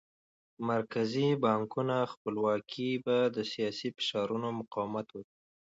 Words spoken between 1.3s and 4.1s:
بانکونو خپلواکي به د سیاسي